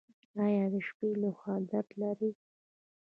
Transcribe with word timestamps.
ایا 0.43 0.65
د 0.73 0.75
شپې 0.87 1.09
لخوا 1.21 1.55
درد 1.69 1.89
لرئ؟ 1.99 2.31